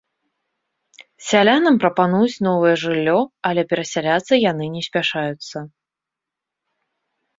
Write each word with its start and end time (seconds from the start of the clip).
Сялянам 1.27 1.75
прапануюць 1.83 2.41
новае 2.49 2.73
жыллё, 2.83 3.15
але 3.49 3.61
перасяляцца 3.75 4.33
яны 4.51 4.65
не 4.77 4.81
спяшаюцца. 4.89 5.57